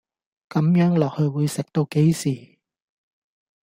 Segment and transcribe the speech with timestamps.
[0.49, 2.57] 咁樣落去會食到幾時